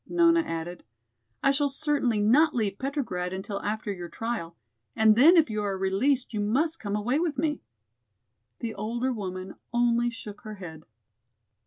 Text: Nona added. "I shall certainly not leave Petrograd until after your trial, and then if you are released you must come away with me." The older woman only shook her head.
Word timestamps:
Nona 0.07 0.39
added. 0.39 0.83
"I 1.43 1.51
shall 1.51 1.69
certainly 1.69 2.19
not 2.19 2.55
leave 2.55 2.79
Petrograd 2.79 3.33
until 3.33 3.61
after 3.61 3.91
your 3.91 4.09
trial, 4.09 4.57
and 4.95 5.15
then 5.15 5.37
if 5.37 5.47
you 5.47 5.61
are 5.61 5.77
released 5.77 6.33
you 6.33 6.39
must 6.39 6.79
come 6.79 6.95
away 6.95 7.19
with 7.19 7.37
me." 7.37 7.61
The 8.61 8.73
older 8.73 9.13
woman 9.13 9.53
only 9.71 10.09
shook 10.09 10.41
her 10.41 10.55
head. 10.55 10.85